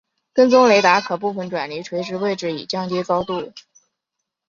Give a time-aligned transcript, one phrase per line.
[0.33, 3.53] 跟踪雷达可部分转离垂直位置以降低高度。